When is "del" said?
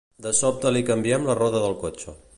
1.69-1.81